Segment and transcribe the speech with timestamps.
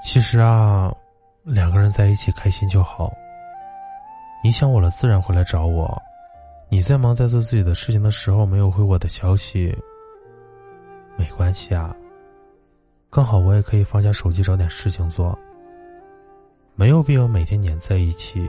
[0.00, 0.94] 其实啊，
[1.42, 3.12] 两个人在一起开心就好。
[4.42, 6.00] 你想我了，自然会来找我。
[6.70, 9.76] 你在忙，在做自己的事情的时候，没有回我的消息，
[11.16, 11.94] 没关系啊。
[13.10, 15.38] 刚好我也可以放下手机，找点事情做。
[16.74, 18.48] 没有必要每天黏在一起。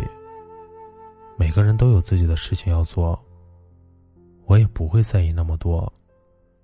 [1.38, 3.20] 每个人都有自己的事情要做，
[4.46, 5.92] 我也不会在意那么多。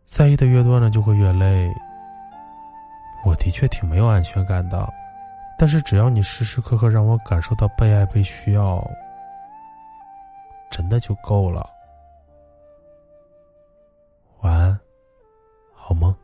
[0.05, 1.73] 在意的越多呢，就会越累。
[3.25, 4.87] 我的确挺没有安全感的，
[5.57, 8.87] 但是只要你时时刻刻让我感受到被爱、被需要，
[10.69, 11.67] 真的就够了。
[14.41, 14.79] 晚安，
[15.73, 16.15] 好梦。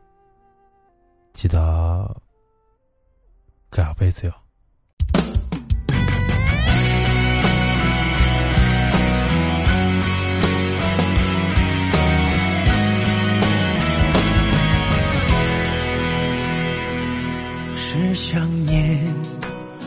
[1.34, 2.16] 记得
[3.72, 4.34] 盖好被子哟。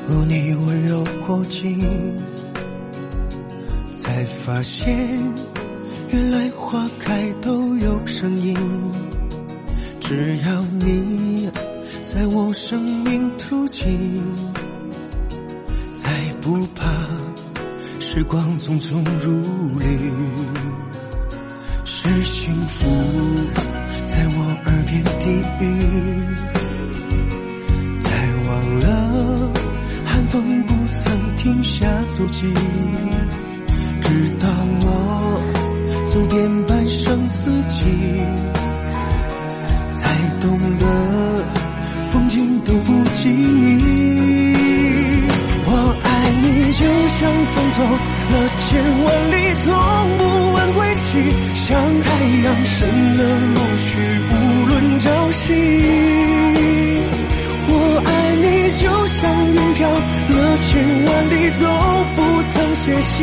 [0.06, 1.80] 如你温柔过境，
[4.02, 4.94] 才发现
[6.10, 8.54] 原来花开都有声音。
[10.00, 11.50] 只要你
[12.02, 14.22] 在我生命途径，
[15.94, 17.08] 再不怕
[17.98, 19.40] 时光匆匆如
[19.78, 20.12] 旅。
[21.86, 22.86] 是幸福
[24.04, 26.53] 在我耳边低语。
[31.74, 32.54] 下足迹，
[34.00, 34.08] 直
[34.38, 34.48] 到
[34.80, 34.86] 我
[36.12, 37.84] 走遍半生四季，
[40.00, 40.02] 才
[40.40, 40.46] 懂
[40.78, 40.86] 得
[42.12, 44.54] 风景都不及你。
[45.66, 45.68] 我
[46.04, 46.08] 爱
[46.42, 46.86] 你，就
[47.18, 47.78] 像风走
[48.30, 48.64] 了千
[49.02, 49.66] 万里，从
[50.16, 51.04] 不问归期，
[51.56, 51.66] 像
[52.02, 52.06] 太
[52.44, 52.78] 阳升
[53.16, 53.20] 了
[53.52, 53.90] 落去，
[54.30, 54.32] 无
[54.68, 55.83] 论朝夕。
[60.74, 61.66] 千万里都
[62.16, 63.14] 不曾歇息，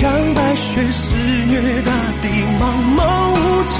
[0.00, 1.92] 像白雪肆虐大
[2.22, 2.28] 地
[2.58, 2.62] 茫
[2.96, 2.98] 茫
[3.30, 3.76] 无际。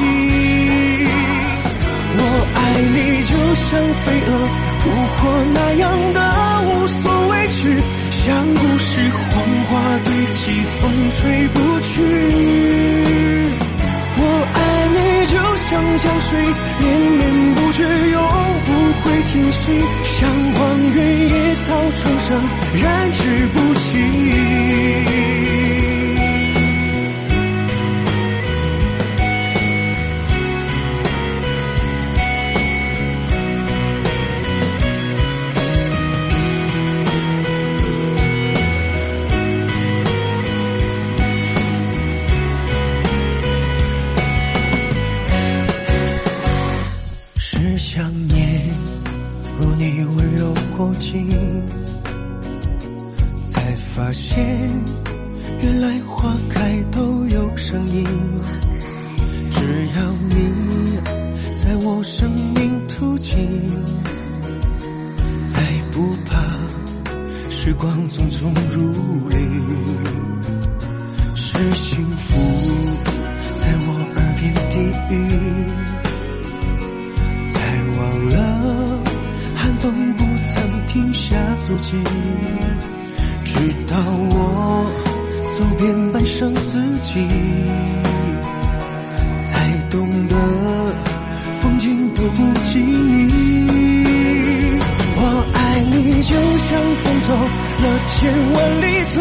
[2.16, 2.20] 我
[2.54, 2.58] 爱
[2.92, 3.72] 你，就像
[4.04, 4.30] 飞蛾
[4.78, 4.84] 扑
[5.16, 5.16] 火
[5.54, 6.20] 那样的
[6.68, 7.62] 无所畏惧，
[8.10, 9.32] 像故事黄
[9.68, 9.72] 花
[10.04, 10.44] 堆积，
[10.82, 11.92] 风吹不去。
[14.18, 14.56] 我爱
[14.92, 14.98] 你，
[15.32, 16.30] 就像江水
[16.78, 18.20] 连绵不绝，永
[18.66, 18.68] 不
[19.00, 21.23] 会停息，像荒原
[21.54, 22.42] 草丛生，
[22.82, 25.23] 燃之不息。
[55.64, 58.04] 原来花开都有声音。
[59.50, 60.36] 只要你
[61.62, 63.34] 在我生命途径，
[65.50, 65.58] 再
[65.90, 66.60] 不怕
[67.48, 68.92] 时光匆匆如
[69.30, 69.38] 旅。
[71.34, 72.36] 是幸福
[73.58, 74.74] 在我耳边低
[75.14, 75.16] 语，
[77.54, 77.56] 才
[77.96, 78.36] 忘了
[79.54, 80.54] 寒风不曾。
[80.88, 81.96] 停下足迹，
[83.44, 83.52] 直
[83.88, 83.98] 到
[84.30, 84.32] 我
[85.56, 87.12] 走遍半生四季，
[89.48, 90.34] 才懂得
[91.60, 93.30] 风景都不及你。
[95.16, 95.20] 我
[95.54, 97.28] 爱你就像风走
[97.84, 98.18] 了千
[98.52, 99.14] 万里，从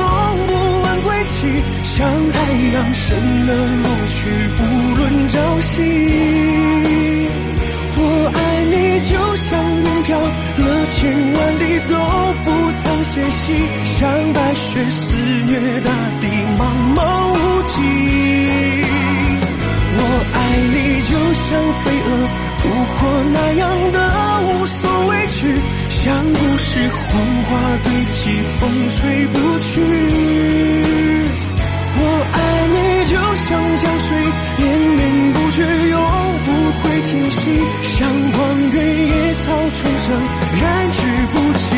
[0.47, 0.51] 不
[0.81, 1.35] 问归期，
[1.83, 1.95] 像
[2.31, 2.35] 太
[2.74, 3.06] 阳升
[3.45, 3.50] 了
[3.83, 4.19] 落去，
[4.57, 4.62] 无
[4.95, 5.71] 论朝夕。
[7.95, 8.01] 我
[8.33, 8.75] 爱你
[9.07, 10.97] 就像云飘了千
[11.33, 11.94] 万里，都
[12.44, 12.50] 不
[12.81, 13.53] 曾歇息，
[14.00, 14.01] 像
[14.33, 14.38] 白
[21.73, 22.07] 飞蛾
[22.59, 22.97] 扑火
[23.33, 23.61] 那样
[23.91, 23.97] 的
[24.43, 25.55] 无所畏惧，
[25.89, 26.69] 像故事
[27.07, 27.11] 黄
[27.43, 27.49] 花
[27.83, 28.21] 堆积，
[28.59, 29.71] 风吹不去。
[31.95, 32.01] 我
[32.33, 32.35] 爱
[32.73, 32.75] 你
[33.09, 33.13] 就
[33.45, 34.09] 像江水
[34.57, 35.01] 连绵
[35.33, 35.57] 不绝，
[35.89, 35.95] 永
[36.43, 36.47] 不
[36.79, 37.41] 会停息，
[37.97, 37.99] 像
[38.31, 38.37] 荒
[38.71, 38.75] 原
[39.07, 40.05] 野草重生，
[40.59, 40.97] 燃之
[41.31, 41.69] 不尽。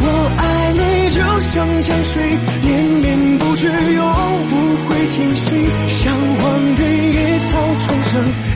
[0.00, 0.04] 我
[0.38, 0.42] 爱
[0.72, 0.80] 你
[1.10, 2.14] 就像江水
[2.62, 3.06] 连绵
[3.38, 3.62] 不绝，
[3.94, 4.02] 永
[4.48, 4.52] 不
[4.86, 5.46] 会停息，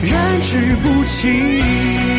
[0.03, 2.12] 燃之不尽。